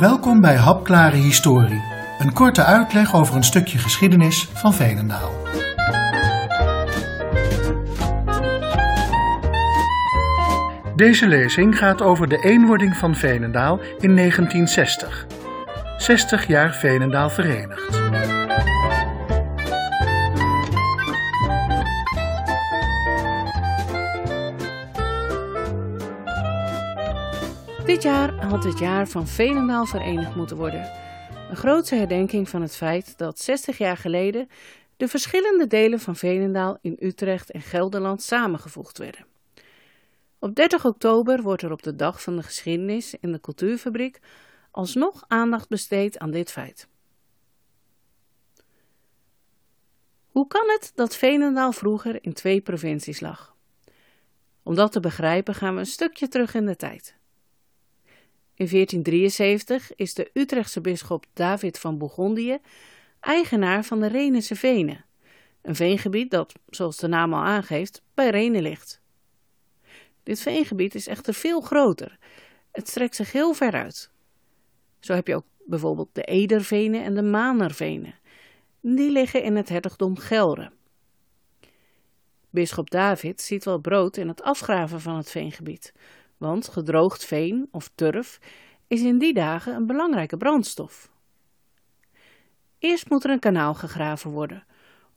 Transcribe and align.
Welkom 0.00 0.40
bij 0.40 0.56
Hapklare 0.56 1.16
Historie, 1.16 1.82
een 2.18 2.32
korte 2.32 2.64
uitleg 2.64 3.14
over 3.14 3.36
een 3.36 3.44
stukje 3.44 3.78
geschiedenis 3.78 4.48
van 4.54 4.74
Veenendaal. 4.74 5.30
Deze 10.96 11.26
lezing 11.26 11.78
gaat 11.78 12.02
over 12.02 12.28
de 12.28 12.38
eenwording 12.38 12.96
van 12.96 13.14
Veenendaal 13.14 13.80
in 13.80 14.16
1960. 14.16 15.26
60 15.96 16.46
jaar 16.46 16.74
Veenendaal 16.74 17.30
verenigd. 17.30 18.39
Dit 27.90 28.02
jaar 28.02 28.44
had 28.44 28.64
het 28.64 28.78
jaar 28.78 29.08
van 29.08 29.26
Veenendaal 29.26 29.86
verenigd 29.86 30.34
moeten 30.34 30.56
worden. 30.56 30.90
Een 31.50 31.56
grootse 31.56 31.94
herdenking 31.94 32.48
van 32.48 32.62
het 32.62 32.76
feit 32.76 33.18
dat 33.18 33.38
60 33.38 33.78
jaar 33.78 33.96
geleden 33.96 34.48
de 34.96 35.08
verschillende 35.08 35.66
delen 35.66 36.00
van 36.00 36.16
Veenendaal 36.16 36.78
in 36.80 36.96
Utrecht 37.00 37.50
en 37.50 37.60
Gelderland 37.60 38.22
samengevoegd 38.22 38.98
werden. 38.98 39.26
Op 40.38 40.54
30 40.54 40.84
oktober 40.84 41.42
wordt 41.42 41.62
er 41.62 41.72
op 41.72 41.82
de 41.82 41.96
Dag 41.96 42.22
van 42.22 42.36
de 42.36 42.42
Geschiedenis 42.42 43.14
in 43.20 43.32
de 43.32 43.40
Cultuurfabriek 43.40 44.18
alsnog 44.70 45.24
aandacht 45.28 45.68
besteed 45.68 46.18
aan 46.18 46.30
dit 46.30 46.50
feit. 46.50 46.88
Hoe 50.26 50.46
kan 50.46 50.68
het 50.68 50.92
dat 50.94 51.16
Veenendaal 51.16 51.72
vroeger 51.72 52.24
in 52.24 52.32
twee 52.32 52.60
provincies 52.60 53.20
lag? 53.20 53.54
Om 54.62 54.74
dat 54.74 54.92
te 54.92 55.00
begrijpen 55.00 55.54
gaan 55.54 55.74
we 55.74 55.80
een 55.80 55.86
stukje 55.86 56.28
terug 56.28 56.54
in 56.54 56.66
de 56.66 56.76
tijd. 56.76 57.18
In 58.60 58.68
1473 58.68 59.94
is 59.94 60.14
de 60.14 60.30
Utrechtse 60.32 60.80
bisschop 60.80 61.26
David 61.32 61.78
van 61.78 61.98
Bourgondië 61.98 62.58
eigenaar 63.20 63.84
van 63.84 64.00
de 64.00 64.06
Renense 64.06 64.56
Venen, 64.56 65.04
een 65.62 65.74
veengebied 65.74 66.30
dat, 66.30 66.52
zoals 66.68 66.96
de 66.96 67.06
naam 67.06 67.34
al 67.34 67.42
aangeeft, 67.42 68.02
bij 68.14 68.30
Renen 68.30 68.62
ligt. 68.62 69.00
Dit 70.22 70.40
veengebied 70.40 70.94
is 70.94 71.06
echter 71.06 71.34
veel 71.34 71.60
groter. 71.60 72.18
Het 72.72 72.88
strekt 72.88 73.16
zich 73.16 73.32
heel 73.32 73.52
ver 73.52 73.72
uit. 73.72 74.10
Zo 74.98 75.12
heb 75.12 75.26
je 75.26 75.34
ook 75.34 75.46
bijvoorbeeld 75.66 76.14
de 76.14 76.22
Edervenen 76.22 77.04
en 77.04 77.14
de 77.14 77.22
Manervenen. 77.22 78.14
Die 78.80 79.10
liggen 79.10 79.42
in 79.42 79.56
het 79.56 79.68
hertogdom 79.68 80.16
Gelre. 80.16 80.70
Bisschop 82.50 82.90
David 82.90 83.40
ziet 83.40 83.64
wel 83.64 83.78
brood 83.78 84.16
in 84.16 84.28
het 84.28 84.42
afgraven 84.42 85.00
van 85.00 85.16
het 85.16 85.30
veengebied, 85.30 85.92
want 86.40 86.68
gedroogd 86.68 87.24
veen 87.24 87.68
of 87.70 87.90
turf 87.94 88.40
is 88.86 89.00
in 89.00 89.18
die 89.18 89.34
dagen 89.34 89.74
een 89.74 89.86
belangrijke 89.86 90.36
brandstof. 90.36 91.10
Eerst 92.78 93.10
moet 93.10 93.24
er 93.24 93.30
een 93.30 93.38
kanaal 93.38 93.74
gegraven 93.74 94.30
worden 94.30 94.64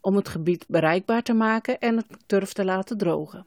om 0.02 0.16
het 0.16 0.28
gebied 0.30 0.66
bereikbaar 0.68 1.24
te 1.24 1.34
maken 1.34 1.80
en 1.80 1.98
het 1.98 2.08
turf 2.26 2.54
te 2.54 2.66
laten 2.66 2.98
drogen. 2.98 3.46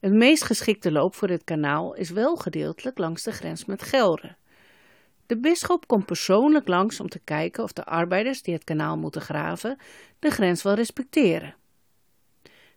Het 0.00 0.12
meest 0.12 0.42
geschikte 0.42 0.92
loop 0.92 1.14
voor 1.14 1.28
dit 1.28 1.44
kanaal 1.44 1.94
is 1.94 2.10
wel 2.10 2.36
gedeeltelijk 2.36 2.98
langs 2.98 3.22
de 3.22 3.32
grens 3.32 3.64
met 3.64 3.82
Gelre. 3.82 4.36
De 5.26 5.36
bisschop 5.36 5.86
komt 5.86 6.06
persoonlijk 6.06 6.68
langs 6.68 7.00
om 7.00 7.08
te 7.08 7.20
kijken 7.24 7.62
of 7.62 7.72
de 7.72 7.84
arbeiders 7.84 8.42
die 8.42 8.54
het 8.54 8.64
kanaal 8.64 8.96
moeten 8.96 9.20
graven 9.20 9.78
de 10.18 10.30
grens 10.30 10.62
wel 10.62 10.74
respecteren. 10.74 11.54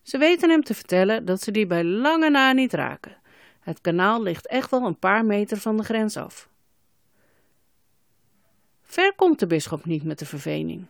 Ze 0.06 0.18
weten 0.18 0.50
hem 0.50 0.64
te 0.64 0.74
vertellen 0.74 1.26
dat 1.26 1.42
ze 1.42 1.52
die 1.52 1.66
bij 1.66 1.84
lange 1.84 2.30
na 2.30 2.52
niet 2.52 2.74
raken. 2.74 3.18
Het 3.60 3.82
kanaal 3.82 4.22
ligt 4.22 4.48
echt 4.48 4.72
wel 4.72 4.86
een 4.86 5.00
paar 5.00 5.26
meter 5.26 5.58
van 5.58 5.78
de 5.78 5.84
grens 5.84 6.18
af. 6.18 6.50
Ver 8.82 9.14
komt 9.16 9.40
de 9.40 9.48
bisschop 9.48 9.86
niet 9.86 10.04
met 10.04 10.20
de 10.20 10.26
vervening. 10.26 10.86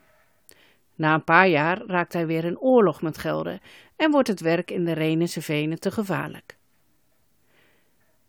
Na 0.95 1.13
een 1.13 1.23
paar 1.23 1.47
jaar 1.47 1.81
raakt 1.85 2.13
hij 2.13 2.25
weer 2.25 2.45
in 2.45 2.59
oorlog 2.59 3.01
met 3.01 3.17
Gelre 3.17 3.59
en 3.95 4.11
wordt 4.11 4.27
het 4.27 4.39
werk 4.39 4.71
in 4.71 4.85
de 4.85 4.93
Renense 4.93 5.41
venen 5.41 5.79
te 5.79 5.91
gevaarlijk. 5.91 6.57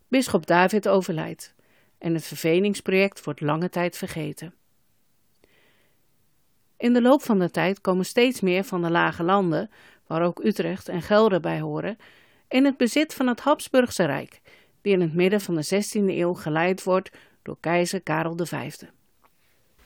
Bisschop 0.07 0.45
David 0.45 0.87
overlijdt 0.87 1.53
en 1.97 2.13
het 2.13 2.25
verveningsproject 2.25 3.23
wordt 3.23 3.41
lange 3.41 3.69
tijd 3.69 3.97
vergeten. 3.97 4.53
In 6.77 6.93
de 6.93 7.01
loop 7.01 7.21
van 7.23 7.39
de 7.39 7.51
tijd 7.51 7.81
komen 7.81 8.05
steeds 8.05 8.41
meer 8.41 8.63
van 8.63 8.81
de 8.81 8.89
lage 8.89 9.23
landen, 9.23 9.69
waar 10.07 10.21
ook 10.21 10.43
Utrecht 10.43 10.87
en 10.87 11.01
Gelre 11.01 11.39
bij 11.39 11.59
horen, 11.59 11.97
in 12.47 12.65
het 12.65 12.77
bezit 12.77 13.13
van 13.13 13.27
het 13.27 13.39
Habsburgse 13.39 14.05
Rijk, 14.05 14.41
die 14.81 14.93
in 14.93 15.01
het 15.01 15.13
midden 15.13 15.41
van 15.41 15.55
de 15.55 15.65
16e 15.65 15.91
eeuw 15.91 16.33
geleid 16.33 16.83
wordt 16.83 17.09
door 17.41 17.57
keizer 17.59 18.01
Karel 18.01 18.35
V. 18.35 18.51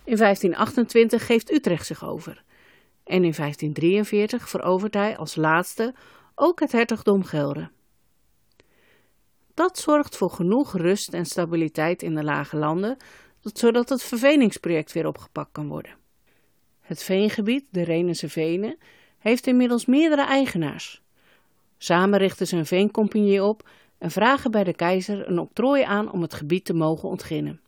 In 0.04 0.18
1528 0.18 1.26
geeft 1.26 1.52
Utrecht 1.52 1.86
zich 1.86 2.06
over 2.06 2.44
en 3.04 3.24
in 3.24 3.34
1543 3.36 4.50
verovert 4.50 4.94
hij 4.94 5.18
als 5.18 5.36
laatste 5.36 5.94
ook 6.36 6.60
het 6.60 6.72
hertogdom 6.72 7.24
Gelre. 7.24 7.70
Dat 9.54 9.80
zorgt 9.80 10.18
voor 10.18 10.30
genoeg 10.30 10.78
rust 10.78 11.14
en 11.14 11.26
stabiliteit 11.26 12.02
in 12.04 12.16
de 12.16 12.24
lage 12.24 12.58
landen, 12.58 12.98
zodat 13.42 13.90
het 13.90 14.04
verveningsproject 14.04 14.92
weer 14.92 15.08
opgepakt 15.08 15.52
kan 15.52 15.68
worden. 15.68 15.96
Het 16.80 17.04
veengebied, 17.04 17.66
de 17.70 17.84
Renense 17.84 18.30
Venen, 18.30 18.78
heeft 19.22 19.48
inmiddels 19.48 19.86
meerdere 19.86 20.26
eigenaars. 20.26 21.02
Samen 21.78 22.20
richten 22.20 22.48
ze 22.48 22.58
een 22.58 22.66
veencompagnie 22.66 23.44
op 23.44 23.70
en 23.98 24.12
vragen 24.12 24.52
bij 24.52 24.64
de 24.64 24.74
keizer 24.74 25.28
een 25.28 25.40
octrooi 25.40 25.84
aan 25.84 26.12
om 26.12 26.22
het 26.22 26.34
gebied 26.34 26.66
te 26.66 26.74
mogen 26.74 27.10
ontginnen. 27.10 27.62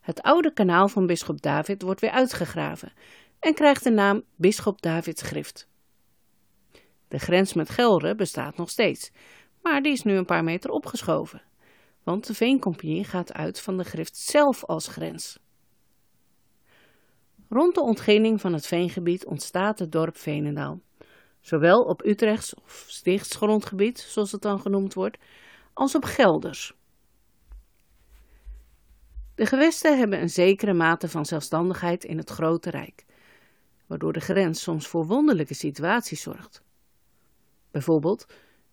Het 0.00 0.22
oude 0.22 0.52
kanaal 0.52 0.88
van 0.88 1.06
bisschop 1.06 1.42
David 1.42 1.82
wordt 1.82 2.00
weer 2.00 2.10
uitgegraven 2.10 2.92
en 3.38 3.54
krijgt 3.54 3.84
de 3.84 3.90
naam 3.90 4.22
Bisschop 4.34 4.82
Davids 4.82 5.22
Grift. 5.22 5.68
De 7.08 7.18
grens 7.18 7.52
met 7.52 7.70
Gelre 7.70 8.14
bestaat 8.14 8.56
nog 8.56 8.70
steeds, 8.70 9.10
maar 9.62 9.82
die 9.82 9.92
is 9.92 10.02
nu 10.02 10.16
een 10.16 10.24
paar 10.24 10.44
meter 10.44 10.70
opgeschoven, 10.70 11.42
want 12.02 12.26
de 12.26 12.34
Veencompagnie 12.34 13.04
gaat 13.04 13.32
uit 13.32 13.60
van 13.60 13.76
de 13.76 13.84
Grift 13.84 14.16
zelf 14.16 14.64
als 14.64 14.86
grens. 14.86 15.38
Rond 17.48 17.74
de 17.74 17.80
ontginning 17.80 18.40
van 18.40 18.52
het 18.52 18.66
veengebied 18.66 19.24
ontstaat 19.24 19.78
het 19.78 19.92
dorp 19.92 20.16
Veenendaal, 20.16 20.80
zowel 21.40 21.82
op 21.82 22.04
Utrechts 22.04 22.54
of 22.54 22.84
Stichts 22.88 23.36
grondgebied, 23.36 23.98
zoals 23.98 24.32
het 24.32 24.42
dan 24.42 24.60
genoemd 24.60 24.94
wordt, 24.94 25.18
als 25.72 25.94
op 25.94 26.04
Gelders. 26.04 26.74
De 29.34 29.46
gewesten 29.46 29.98
hebben 29.98 30.20
een 30.20 30.30
zekere 30.30 30.72
mate 30.72 31.08
van 31.08 31.26
zelfstandigheid 31.26 32.04
in 32.04 32.18
het 32.18 32.30
grote 32.30 32.70
rijk 32.70 33.04
waardoor 33.86 34.12
de 34.12 34.20
grens 34.20 34.62
soms 34.62 34.86
voor 34.86 35.06
wonderlijke 35.06 35.54
situaties 35.54 36.22
zorgt. 36.22 36.62
Bijvoorbeeld, 37.70 38.26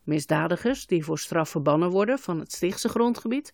misdadigers 0.03 0.87
die 0.87 1.03
voor 1.03 1.19
straf 1.19 1.49
verbannen 1.49 1.89
worden 1.89 2.19
van 2.19 2.39
het 2.39 2.51
Stichtse 2.51 2.89
grondgebied, 2.89 3.53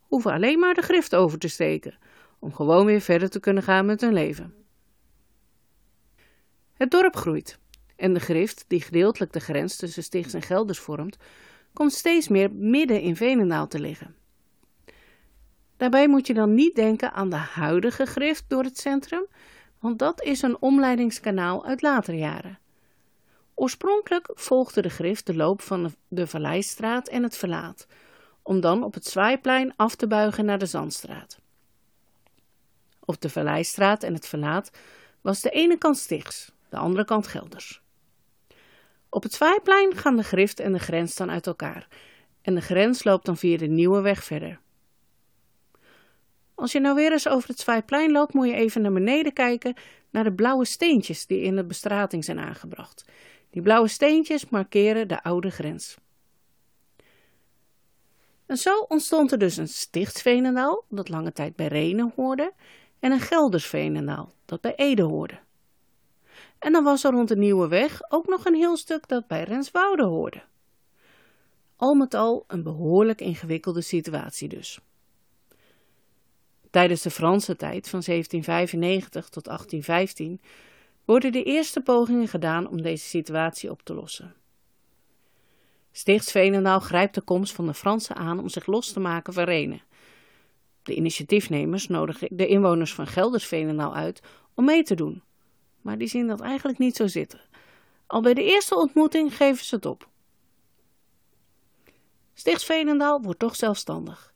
hoeven 0.00 0.32
alleen 0.32 0.58
maar 0.58 0.74
de 0.74 0.82
grift 0.82 1.14
over 1.14 1.38
te 1.38 1.48
steken 1.48 1.98
om 2.38 2.54
gewoon 2.54 2.86
weer 2.86 3.00
verder 3.00 3.30
te 3.30 3.40
kunnen 3.40 3.62
gaan 3.62 3.86
met 3.86 4.00
hun 4.00 4.12
leven. 4.12 4.54
Het 6.74 6.90
dorp 6.90 7.16
groeit 7.16 7.58
en 7.96 8.14
de 8.14 8.20
grift, 8.20 8.64
die 8.68 8.80
gedeeltelijk 8.80 9.32
de 9.32 9.40
grens 9.40 9.76
tussen 9.76 10.02
Stichts 10.02 10.34
en 10.34 10.42
Gelders 10.42 10.78
vormt, 10.78 11.16
komt 11.72 11.92
steeds 11.92 12.28
meer 12.28 12.52
midden 12.52 13.00
in 13.00 13.16
Venendaal 13.16 13.68
te 13.68 13.78
liggen. 13.78 14.14
Daarbij 15.76 16.08
moet 16.08 16.26
je 16.26 16.34
dan 16.34 16.54
niet 16.54 16.74
denken 16.74 17.12
aan 17.12 17.30
de 17.30 17.36
huidige 17.36 18.06
grift 18.06 18.44
door 18.48 18.62
het 18.62 18.78
centrum, 18.78 19.26
want 19.78 19.98
dat 19.98 20.22
is 20.22 20.42
een 20.42 20.60
omleidingskanaal 20.60 21.66
uit 21.66 21.82
latere 21.82 22.16
jaren. 22.16 22.58
Oorspronkelijk 23.54 24.30
volgde 24.34 24.82
de 24.82 24.90
grift 24.90 25.26
de 25.26 25.34
loop 25.34 25.62
van 25.62 25.94
de 26.08 26.26
Valleistraat 26.26 27.08
en 27.08 27.22
het 27.22 27.36
Verlaat, 27.36 27.86
om 28.42 28.60
dan 28.60 28.82
op 28.82 28.94
het 28.94 29.06
Zwaaiplein 29.06 29.76
af 29.76 29.94
te 29.94 30.06
buigen 30.06 30.44
naar 30.44 30.58
de 30.58 30.66
Zandstraat. 30.66 31.38
Op 33.06 33.20
de 33.20 33.28
Valleistraat 33.28 34.02
en 34.02 34.14
het 34.14 34.26
Verlaat 34.26 34.70
was 35.20 35.40
de 35.40 35.50
ene 35.50 35.78
kant 35.78 35.98
Stichts, 35.98 36.52
de 36.68 36.76
andere 36.76 37.04
kant 37.04 37.26
Gelders. 37.26 37.82
Op 39.08 39.22
het 39.22 39.34
Zwaaiplein 39.34 39.96
gaan 39.96 40.16
de 40.16 40.22
grift 40.22 40.60
en 40.60 40.72
de 40.72 40.78
grens 40.78 41.14
dan 41.14 41.30
uit 41.30 41.46
elkaar 41.46 41.88
en 42.42 42.54
de 42.54 42.60
grens 42.60 43.04
loopt 43.04 43.26
dan 43.26 43.36
via 43.36 43.56
de 43.56 43.66
nieuwe 43.66 44.00
weg 44.00 44.24
verder. 44.24 44.60
Als 46.54 46.72
je 46.72 46.80
nou 46.80 46.94
weer 46.94 47.12
eens 47.12 47.28
over 47.28 47.48
het 47.48 47.60
Zwaaiplein 47.60 48.12
loopt, 48.12 48.32
moet 48.32 48.46
je 48.48 48.54
even 48.54 48.82
naar 48.82 48.92
beneden 48.92 49.32
kijken 49.32 49.74
naar 50.10 50.24
de 50.24 50.32
blauwe 50.32 50.64
steentjes 50.64 51.26
die 51.26 51.40
in 51.40 51.56
de 51.56 51.64
bestrating 51.64 52.24
zijn 52.24 52.38
aangebracht. 52.38 53.04
Die 53.50 53.62
blauwe 53.62 53.88
steentjes 53.88 54.48
markeren 54.48 55.08
de 55.08 55.22
oude 55.22 55.50
grens. 55.50 55.96
En 58.46 58.56
zo 58.56 58.78
ontstond 58.78 59.32
er 59.32 59.38
dus 59.38 59.56
een 59.56 59.68
Stichtsveenendaal, 59.68 60.84
dat 60.88 61.08
lange 61.08 61.32
tijd 61.32 61.56
bij 61.56 61.66
Renen 61.66 62.12
hoorde, 62.16 62.52
en 63.06 63.12
een 63.12 63.20
Geldersveenendaal, 63.20 64.32
dat 64.44 64.60
bij 64.60 64.74
Ede 64.74 65.02
hoorde. 65.02 65.38
En 66.58 66.72
dan 66.72 66.84
was 66.84 67.04
er 67.04 67.12
rond 67.12 67.28
de 67.28 67.36
Nieuwe 67.36 67.68
Weg 67.68 68.00
ook 68.10 68.26
nog 68.26 68.44
een 68.44 68.54
heel 68.54 68.76
stuk 68.76 69.08
dat 69.08 69.26
bij 69.26 69.42
Renswoude 69.42 70.04
hoorde. 70.04 70.42
Al 71.76 71.94
met 71.94 72.14
al 72.14 72.44
een 72.46 72.62
behoorlijk 72.62 73.20
ingewikkelde 73.20 73.80
situatie 73.80 74.48
dus. 74.48 74.80
Tijdens 76.70 77.02
de 77.02 77.10
Franse 77.10 77.56
tijd 77.56 77.88
van 77.88 78.02
1795 78.04 79.28
tot 79.28 79.44
1815 79.44 80.40
worden 81.04 81.32
de 81.32 81.42
eerste 81.42 81.80
pogingen 81.80 82.28
gedaan 82.28 82.68
om 82.68 82.82
deze 82.82 83.06
situatie 83.06 83.70
op 83.70 83.82
te 83.82 83.94
lossen. 83.94 84.34
Stichts 85.92 86.30
Veenendaal 86.30 86.80
grijpt 86.80 87.14
de 87.14 87.22
komst 87.22 87.52
van 87.52 87.66
de 87.66 87.74
Fransen 87.74 88.16
aan 88.16 88.38
om 88.38 88.48
zich 88.48 88.66
los 88.66 88.92
te 88.92 89.00
maken 89.00 89.32
van 89.32 89.44
Renen. 89.44 89.82
De 90.86 90.94
initiatiefnemers 90.94 91.88
nodigen 91.88 92.28
de 92.30 92.46
inwoners 92.46 92.94
van 92.94 93.06
Gelders-Veenendaal 93.06 93.94
uit 93.94 94.20
om 94.54 94.64
mee 94.64 94.82
te 94.82 94.94
doen, 94.94 95.22
maar 95.80 95.98
die 95.98 96.08
zien 96.08 96.26
dat 96.26 96.40
eigenlijk 96.40 96.78
niet 96.78 96.96
zo 96.96 97.06
zitten. 97.06 97.40
Al 98.06 98.20
bij 98.20 98.34
de 98.34 98.44
eerste 98.44 98.76
ontmoeting 98.76 99.36
geven 99.36 99.64
ze 99.64 99.74
het 99.74 99.86
op. 99.86 100.08
Stichts 102.34 102.64
Veenendaal 102.64 103.22
wordt 103.22 103.38
toch 103.38 103.56
zelfstandig. 103.56 104.34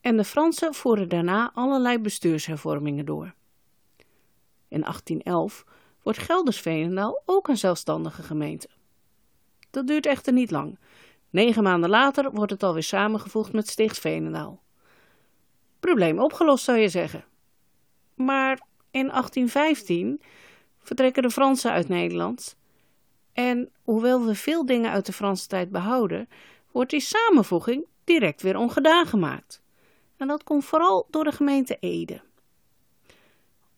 En 0.00 0.16
de 0.16 0.24
Fransen 0.24 0.74
voeren 0.74 1.08
daarna 1.08 1.50
allerlei 1.54 1.98
bestuurshervormingen 1.98 3.04
door. 3.04 3.34
In 4.68 4.80
1811 4.80 5.64
wordt 6.02 6.18
Gelders-Veenendaal 6.18 7.22
ook 7.24 7.48
een 7.48 7.56
zelfstandige 7.58 8.22
gemeente. 8.22 8.68
Dat 9.70 9.86
duurt 9.86 10.06
echter 10.06 10.32
niet 10.32 10.50
lang. 10.50 10.78
Negen 11.30 11.62
maanden 11.62 11.90
later 11.90 12.30
wordt 12.30 12.52
het 12.52 12.62
alweer 12.62 12.82
samengevoegd 12.82 13.52
met 13.52 13.68
Stichts 13.68 13.98
Veenendaal. 13.98 14.64
Probleem 15.86 16.18
opgelost 16.18 16.64
zou 16.64 16.78
je 16.78 16.88
zeggen. 16.88 17.24
Maar 18.14 18.60
in 18.90 19.08
1815 19.08 20.20
vertrekken 20.78 21.22
de 21.22 21.30
Fransen 21.30 21.70
uit 21.70 21.88
Nederland. 21.88 22.56
En 23.32 23.70
hoewel 23.82 24.24
we 24.24 24.34
veel 24.34 24.66
dingen 24.66 24.90
uit 24.90 25.06
de 25.06 25.12
Franse 25.12 25.46
tijd 25.46 25.70
behouden, 25.70 26.28
wordt 26.72 26.90
die 26.90 27.00
samenvoeging 27.00 27.86
direct 28.04 28.42
weer 28.42 28.56
ongedaan 28.56 29.06
gemaakt. 29.06 29.62
En 30.16 30.26
dat 30.26 30.44
komt 30.44 30.64
vooral 30.64 31.06
door 31.10 31.24
de 31.24 31.32
gemeente 31.32 31.76
Ede. 31.80 32.20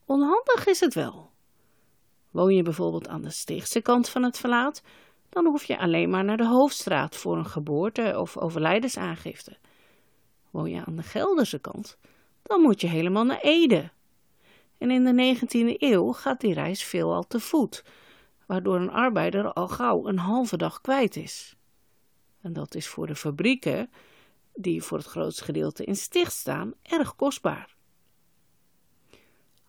Onhandig 0.04 0.66
is 0.66 0.80
het 0.80 0.94
wel. 0.94 1.30
Woon 2.30 2.54
je 2.54 2.62
bijvoorbeeld 2.62 3.08
aan 3.08 3.22
de 3.22 3.30
Stichtse 3.30 3.80
kant 3.80 4.08
van 4.08 4.22
het 4.22 4.38
verlaat, 4.38 4.82
dan 5.28 5.46
hoef 5.46 5.64
je 5.64 5.78
alleen 5.78 6.10
maar 6.10 6.24
naar 6.24 6.36
de 6.36 6.46
hoofdstraat 6.46 7.16
voor 7.16 7.36
een 7.36 7.46
geboorte- 7.46 8.18
of 8.18 8.36
overlijdensaangifte. 8.36 9.58
Woon 10.50 10.70
je 10.70 10.84
aan 10.84 10.96
de 10.96 11.02
Gelderse 11.02 11.58
kant, 11.58 11.98
dan 12.42 12.60
moet 12.60 12.80
je 12.80 12.86
helemaal 12.86 13.24
naar 13.24 13.40
Ede. 13.40 13.90
En 14.78 14.90
in 14.90 15.04
de 15.04 15.36
19e 15.36 15.76
eeuw 15.78 16.12
gaat 16.12 16.40
die 16.40 16.54
reis 16.54 16.84
veelal 16.84 17.26
te 17.26 17.40
voet, 17.40 17.84
waardoor 18.46 18.76
een 18.76 18.90
arbeider 18.90 19.52
al 19.52 19.68
gauw 19.68 20.06
een 20.06 20.18
halve 20.18 20.56
dag 20.56 20.80
kwijt 20.80 21.16
is. 21.16 21.56
En 22.40 22.52
dat 22.52 22.74
is 22.74 22.86
voor 22.86 23.06
de 23.06 23.16
fabrieken, 23.16 23.90
die 24.54 24.82
voor 24.82 24.98
het 24.98 25.06
grootste 25.06 25.44
gedeelte 25.44 25.84
in 25.84 25.96
Sticht 25.96 26.32
staan, 26.32 26.72
erg 26.82 27.16
kostbaar. 27.16 27.76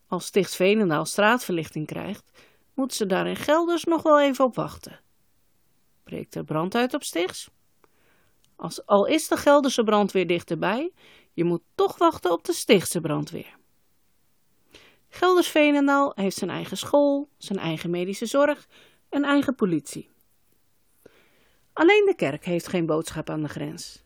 Als 0.08 0.25
Sticht 0.25 0.56
Veenendaal 0.56 1.06
straatverlichting 1.06 1.88
krijgt, 1.88 2.32
moeten 2.74 2.98
ze 2.98 3.06
daar 3.06 3.28
in 3.28 3.36
Gelders 3.36 3.84
nog 3.84 4.02
wel 4.02 4.22
even 4.22 4.46
op 4.46 4.56
wachten. 4.56 5.00
Breekt 6.04 6.36
er 6.36 6.44
brand 6.44 6.75
uit 6.75 6.94
op 6.94 7.04
Stichts? 7.04 7.50
Als, 8.60 8.86
al 8.86 9.06
is 9.06 9.28
de 9.28 9.38
Gelderse 9.38 9.84
brandweer 9.84 10.28
dichterbij, 10.28 10.92
je 11.34 11.44
moet 11.44 11.62
toch 11.76 11.98
wachten 11.98 12.32
op 12.32 12.44
de 12.46 12.54
Stichtse 12.54 13.02
brandweer. 13.02 13.58
Gelders 15.10 15.48
Veenendaal 15.48 16.12
heeft 16.16 16.38
zijn 16.38 16.50
eigen 16.50 16.78
school, 16.78 17.30
zijn 17.38 17.60
eigen 17.60 17.90
medische 17.90 18.26
zorg 18.26 18.68
en 19.10 19.24
eigen 19.24 19.56
politie. 19.56 20.10
Alleen 21.74 22.06
de 22.06 22.16
kerk 22.16 22.46
heeft 22.46 22.68
geen 22.68 22.86
boodschap 22.86 23.30
aan 23.30 23.42
de 23.42 23.50
grens. 23.50 24.04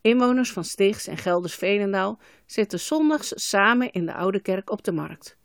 Inwoners 0.00 0.52
van 0.52 0.64
Stichts 0.64 1.06
en 1.06 1.16
Gelders 1.16 1.54
Veenendaal 1.54 2.18
zitten 2.46 2.80
zondags 2.80 3.32
samen 3.34 3.92
in 3.92 4.06
de 4.06 4.14
oude 4.14 4.40
kerk 4.40 4.70
op 4.70 4.84
de 4.84 4.92
markt. 4.92 5.36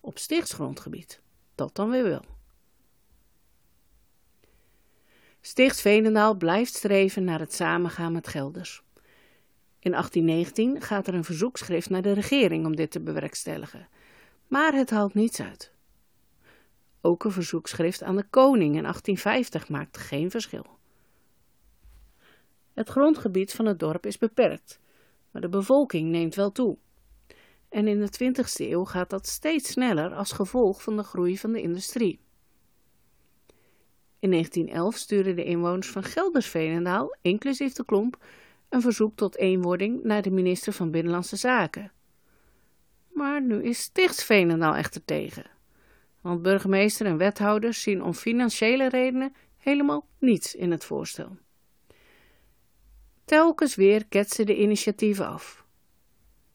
Op 0.00 0.18
Stichts 0.18 0.52
grondgebied. 0.52 1.20
Dat 1.54 1.74
dan 1.74 1.90
weer 1.90 2.04
wel. 2.04 2.35
Stichts 5.46 5.80
Veenendaal 5.80 6.34
blijft 6.34 6.74
streven 6.74 7.24
naar 7.24 7.38
het 7.38 7.54
samengaan 7.54 8.12
met 8.12 8.28
Gelders. 8.28 8.82
In 9.78 9.90
1819 9.90 10.80
gaat 10.80 11.06
er 11.06 11.14
een 11.14 11.24
verzoekschrift 11.24 11.90
naar 11.90 12.02
de 12.02 12.12
regering 12.12 12.66
om 12.66 12.76
dit 12.76 12.90
te 12.90 13.00
bewerkstelligen, 13.00 13.88
maar 14.46 14.72
het 14.72 14.90
haalt 14.90 15.14
niets 15.14 15.40
uit. 15.40 15.72
Ook 17.00 17.24
een 17.24 17.30
verzoekschrift 17.30 18.02
aan 18.02 18.16
de 18.16 18.26
koning 18.30 18.76
in 18.76 18.82
1850 18.82 19.68
maakt 19.68 19.96
geen 19.96 20.30
verschil. 20.30 20.66
Het 22.74 22.88
grondgebied 22.88 23.52
van 23.52 23.66
het 23.66 23.78
dorp 23.78 24.06
is 24.06 24.18
beperkt, 24.18 24.80
maar 25.30 25.42
de 25.42 25.48
bevolking 25.48 26.10
neemt 26.10 26.34
wel 26.34 26.52
toe. 26.52 26.78
En 27.68 27.88
in 27.88 28.00
de 28.00 28.32
20ste 28.32 28.70
eeuw 28.70 28.84
gaat 28.84 29.10
dat 29.10 29.26
steeds 29.26 29.70
sneller 29.70 30.14
als 30.14 30.32
gevolg 30.32 30.82
van 30.82 30.96
de 30.96 31.02
groei 31.02 31.38
van 31.38 31.52
de 31.52 31.62
industrie. 31.62 32.24
In 34.26 34.32
1911 34.32 34.96
stuurden 34.96 35.36
de 35.36 35.44
inwoners 35.44 35.88
van 35.88 36.02
Gelders-Veenendaal, 36.02 37.16
inclusief 37.22 37.72
de 37.72 37.84
klomp, 37.84 38.24
een 38.68 38.80
verzoek 38.80 39.16
tot 39.16 39.36
eenwording 39.36 40.04
naar 40.04 40.22
de 40.22 40.30
minister 40.30 40.72
van 40.72 40.90
Binnenlandse 40.90 41.36
Zaken. 41.36 41.92
Maar 43.12 43.42
nu 43.42 43.62
is 43.62 43.80
Stichts 43.80 44.24
Veenendaal 44.24 44.74
echter 44.74 45.04
tegen. 45.04 45.44
Want 46.20 46.42
burgemeester 46.42 47.06
en 47.06 47.16
wethouders 47.16 47.82
zien 47.82 48.02
om 48.02 48.14
financiële 48.14 48.88
redenen 48.88 49.34
helemaal 49.56 50.08
niets 50.18 50.54
in 50.54 50.70
het 50.70 50.84
voorstel. 50.84 51.36
Telkens 53.24 53.74
weer 53.74 54.06
ketsen 54.06 54.46
de 54.46 54.56
initiatieven 54.56 55.26
af. 55.26 55.64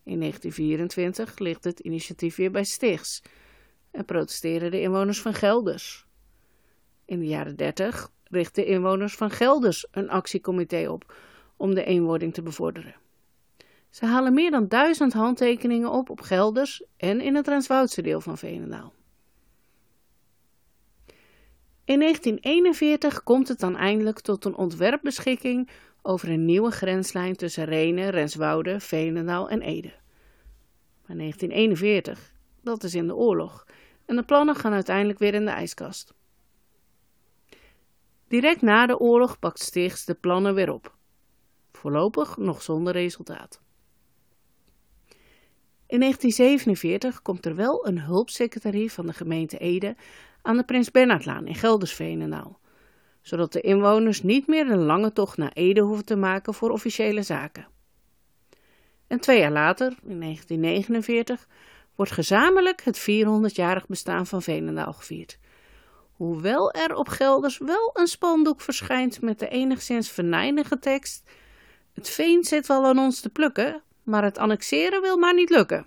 In 0.03 0.19
1924 0.19 1.39
ligt 1.39 1.63
het 1.63 1.79
initiatief 1.79 2.35
weer 2.35 2.51
bij 2.51 2.63
Stichts 2.63 3.21
en 3.91 4.06
protesteren 4.06 4.71
de 4.71 4.81
inwoners 4.81 5.21
van 5.21 5.33
Gelders. 5.33 6.09
In 7.11 7.19
de 7.19 7.27
jaren 7.27 7.55
30 7.55 8.11
richten 8.23 8.65
inwoners 8.65 9.15
van 9.15 9.31
Gelders 9.31 9.87
een 9.91 10.09
actiecomité 10.09 10.89
op 10.89 11.13
om 11.57 11.73
de 11.73 11.83
eenwording 11.83 12.33
te 12.33 12.41
bevorderen. 12.41 12.95
Ze 13.89 14.05
halen 14.05 14.33
meer 14.33 14.51
dan 14.51 14.67
duizend 14.67 15.13
handtekeningen 15.13 15.91
op 15.91 16.09
op 16.09 16.21
Gelders 16.21 16.83
en 16.97 17.21
in 17.21 17.35
het 17.35 17.47
Renswoudse 17.47 18.01
deel 18.01 18.21
van 18.21 18.37
Veenendaal. 18.37 18.93
In 21.85 21.99
1941 21.99 23.23
komt 23.23 23.47
het 23.47 23.59
dan 23.59 23.77
eindelijk 23.77 24.19
tot 24.19 24.45
een 24.45 24.56
ontwerpbeschikking 24.56 25.69
over 26.01 26.30
een 26.30 26.45
nieuwe 26.45 26.71
grenslijn 26.71 27.35
tussen 27.35 27.65
Renen, 27.65 28.09
Renswoude, 28.09 28.80
Veenendaal 28.80 29.49
en 29.49 29.61
Ede. 29.61 29.94
Maar 31.06 31.18
1941, 31.18 32.33
dat 32.61 32.83
is 32.83 32.95
in 32.95 33.07
de 33.07 33.15
oorlog, 33.15 33.68
en 34.06 34.15
de 34.15 34.23
plannen 34.23 34.56
gaan 34.56 34.73
uiteindelijk 34.73 35.19
weer 35.19 35.33
in 35.33 35.45
de 35.45 35.51
ijskast. 35.51 36.13
Direct 38.31 38.61
na 38.61 38.85
de 38.85 39.00
oorlog 39.00 39.40
pakt 39.40 39.59
Stichts 39.59 40.06
de 40.06 40.14
plannen 40.14 40.54
weer 40.54 40.73
op. 40.73 40.95
Voorlopig 41.71 42.38
nog 42.38 42.61
zonder 42.61 42.94
resultaat. 42.94 43.61
In 45.88 46.00
1947 46.00 47.21
komt 47.21 47.45
er 47.45 47.56
wel 47.56 47.88
een 47.88 48.00
hulpsecretarie 48.00 48.92
van 48.92 49.07
de 49.07 49.14
gemeente 49.14 49.57
Ede 49.57 49.95
aan 50.42 50.57
de 50.57 50.64
Prins 50.64 50.92
Bernhardlaan 50.92 51.47
in 51.47 51.56
Geldersveenendaal, 51.56 52.59
zodat 53.21 53.54
de 53.54 53.61
inwoners 53.61 54.23
niet 54.23 54.47
meer 54.47 54.71
een 54.71 54.85
lange 54.85 55.14
tocht 55.14 55.38
naar 55.38 55.52
Ede 55.54 55.81
hoeven 55.81 56.06
te 56.06 56.16
maken 56.16 56.54
voor 56.54 56.69
officiële 56.69 57.21
zaken. 57.21 57.68
En 59.07 59.19
twee 59.19 59.40
jaar 59.40 59.52
later, 59.52 59.88
in 60.04 60.19
1949, 60.19 61.47
wordt 61.95 62.11
gezamenlijk 62.11 62.83
het 62.83 63.00
400-jarig 63.00 63.88
bestaan 63.88 64.28
van 64.28 64.42
Veenendaal 64.42 64.94
gevierd. 64.94 65.40
Hoewel 66.21 66.71
er 66.71 66.95
op 66.95 67.07
Gelders 67.07 67.57
wel 67.57 67.92
een 67.94 68.07
spandoek 68.07 68.61
verschijnt 68.61 69.21
met 69.21 69.40
de 69.40 69.47
enigszins 69.47 70.09
venijnige 70.09 70.80
tekst: 70.80 71.30
Het 71.94 72.09
veen 72.09 72.44
zit 72.44 72.68
wel 72.68 72.85
aan 72.85 72.99
ons 72.99 73.19
te 73.19 73.30
plukken, 73.30 73.81
maar 74.04 74.23
het 74.23 74.37
annexeren 74.37 75.01
wil 75.01 75.18
maar 75.18 75.33
niet 75.33 75.49
lukken. 75.49 75.85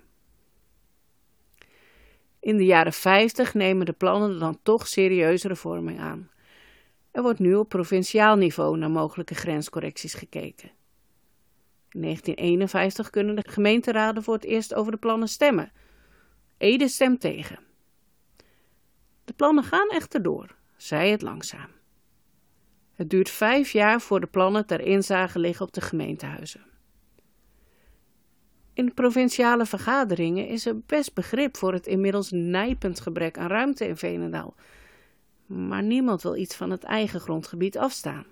In 2.39 2.57
de 2.57 2.65
jaren 2.65 2.93
50 2.93 3.53
nemen 3.53 3.85
de 3.85 3.93
plannen 3.93 4.39
dan 4.39 4.59
toch 4.63 4.87
serieuzere 4.87 5.55
vorming 5.55 5.99
aan. 5.99 6.29
Er 7.11 7.21
wordt 7.21 7.39
nu 7.39 7.55
op 7.55 7.69
provinciaal 7.69 8.35
niveau 8.35 8.77
naar 8.77 8.91
mogelijke 8.91 9.35
grenscorrecties 9.35 10.13
gekeken. 10.13 10.71
In 11.89 12.01
1951 12.01 13.09
kunnen 13.09 13.35
de 13.35 13.43
gemeenteraden 13.47 14.23
voor 14.23 14.33
het 14.33 14.45
eerst 14.45 14.73
over 14.73 14.91
de 14.91 14.97
plannen 14.97 15.27
stemmen. 15.27 15.71
Ede 16.57 16.87
stemt 16.87 17.19
tegen. 17.19 17.64
De 19.25 19.33
plannen 19.33 19.63
gaan 19.63 19.89
echter 19.89 20.21
door, 20.21 20.55
zij 20.77 21.09
het 21.09 21.21
langzaam. 21.21 21.69
Het 22.93 23.09
duurt 23.09 23.29
vijf 23.29 23.71
jaar 23.71 24.01
voor 24.01 24.19
de 24.19 24.27
plannen 24.27 24.65
ter 24.65 24.81
inzage 24.81 25.39
liggen 25.39 25.65
op 25.65 25.73
de 25.73 25.81
gemeentehuizen. 25.81 26.65
In 28.73 28.93
provinciale 28.93 29.65
vergaderingen 29.65 30.47
is 30.47 30.65
er 30.65 30.79
best 30.79 31.13
begrip 31.13 31.57
voor 31.57 31.73
het 31.73 31.87
inmiddels 31.87 32.31
nijpend 32.31 32.99
gebrek 32.99 33.37
aan 33.37 33.47
ruimte 33.47 33.87
in 33.87 33.97
Veenendaal. 33.97 34.55
Maar 35.45 35.83
niemand 35.83 36.21
wil 36.21 36.35
iets 36.35 36.55
van 36.55 36.69
het 36.69 36.83
eigen 36.83 37.19
grondgebied 37.19 37.77
afstaan. 37.77 38.25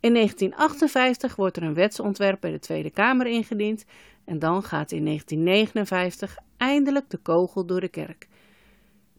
In 0.00 0.14
1958 0.14 1.36
wordt 1.36 1.56
er 1.56 1.62
een 1.62 1.74
wetsontwerp 1.74 2.40
bij 2.40 2.50
de 2.50 2.58
Tweede 2.58 2.90
Kamer 2.90 3.26
ingediend 3.26 3.84
en 4.24 4.38
dan 4.38 4.62
gaat 4.62 4.92
in 4.92 5.04
1959 5.04 6.36
eindelijk 6.56 7.10
de 7.10 7.18
kogel 7.18 7.66
door 7.66 7.80
de 7.80 7.88
kerk. 7.88 8.28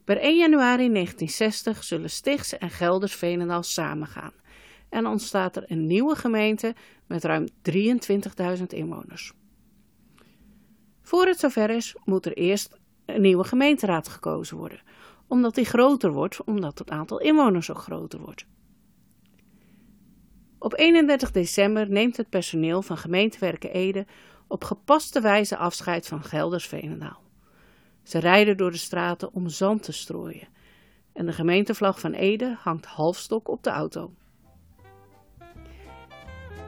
Per 0.04 0.18
1 0.18 0.38
januari 0.38 0.92
1960 0.92 1.84
zullen 1.84 2.10
Stichts 2.10 2.58
en 2.58 2.70
Gelders 2.70 3.16
Veenendaal 3.16 3.64
samengaan 3.64 4.34
en 4.90 5.06
ontstaat 5.06 5.56
er 5.56 5.64
een 5.68 5.88
nieuwe 5.88 6.16
gemeente 6.16 6.76
met 7.08 7.24
ruim 7.24 7.48
23.000 8.58 8.64
inwoners. 8.68 9.34
Voor 11.02 11.26
het 11.26 11.40
zover 11.40 11.70
is, 11.70 11.96
moet 12.04 12.26
er 12.26 12.34
eerst 12.34 12.78
een 13.06 13.22
nieuwe 13.22 13.44
gemeenteraad 13.44 14.08
gekozen 14.08 14.58
worden, 14.58 14.82
omdat 15.28 15.56
die 15.56 15.66
groter 15.66 16.12
wordt, 16.12 16.44
omdat 16.44 16.80
het 16.80 16.90
aantal 16.90 17.20
inwoners 17.20 17.72
ook 17.72 17.78
groter 17.78 18.20
wordt. 18.20 18.46
Op 20.60 20.78
31 20.78 21.32
december 21.32 21.90
neemt 21.90 22.18
het 22.18 22.30
personeel 22.30 22.82
van 22.82 22.98
gemeentewerken 22.98 23.72
Ede 23.72 24.06
op 24.48 24.64
gepaste 24.64 25.22
wijze 25.22 25.58
afscheid 25.58 26.08
van 26.08 26.24
Gelders 26.24 26.68
Veenendaal. 26.68 27.23
Ze 28.04 28.20
rijden 28.20 28.58
door 28.58 28.72
de 28.72 28.78
straten 28.78 29.34
om 29.34 29.50
zand 29.50 29.84
te 29.84 29.92
strooien 29.92 30.48
en 31.14 31.26
de 31.26 31.32
gemeentevlag 31.32 32.00
van 32.00 32.14
Ede 32.14 32.58
hangt 32.60 32.86
halfstok 32.86 33.50
op 33.50 33.64
de 33.64 33.70
auto. 33.70 34.12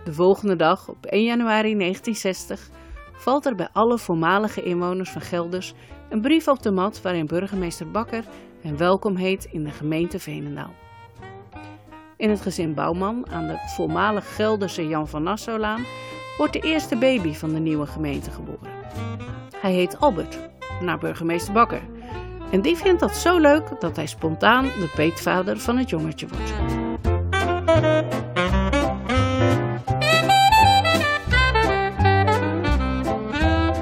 De 0.04 0.13
volgende 0.13 0.56
dag, 0.56 0.89
op 0.89 1.06
1 1.06 1.24
januari 1.24 1.75
1960, 1.77 2.70
valt 3.13 3.46
er 3.46 3.56
bij 3.56 3.70
alle 3.72 3.98
voormalige 3.98 4.63
inwoners 4.63 5.10
van 5.10 5.22
Gelders 5.22 5.74
een 6.10 6.22
brief 6.22 6.48
op 6.48 6.62
de 6.62 6.72
mat 6.72 7.01
waarin 7.01 7.25
burgemeester 7.25 7.92
Bakker 7.92 8.25
hen 8.62 8.77
welkom 8.77 9.15
heet 9.15 9.46
in 9.46 9.63
de 9.63 9.70
gemeente 9.70 10.20
Veenendaal. 10.20 10.74
In 12.18 12.30
het 12.30 12.42
gezin 12.42 12.74
Bouwman 12.74 13.30
aan 13.30 13.48
de 13.48 13.58
voormalig 13.75 14.36
Gelderse 14.36 14.88
Jan 14.88 15.08
van 15.08 15.24
Nassaulaan 15.24 15.86
wordt 16.38 16.54
de 16.54 16.60
eerste 16.60 16.98
baby 16.98 17.34
van 17.34 17.54
de 17.54 17.60
nieuwe 17.60 17.86
gemeente 17.86 18.32
geboren. 18.32 18.72
Hij 19.56 19.74
heet 19.74 20.00
Albert, 20.00 20.39
naar 20.82 20.98
burgemeester 20.98 21.53
Bakker. 21.53 21.82
En 22.51 22.62
die 22.62 22.75
vindt 22.75 23.00
dat 23.00 23.15
zo 23.15 23.38
leuk 23.38 23.63
dat 23.79 23.96
hij 23.96 24.05
spontaan 24.05 24.63
de 24.63 24.91
peetvader 24.96 25.60
van 25.60 25.77
het 25.77 25.89
jongetje 25.89 26.27
wordt. 26.27 26.53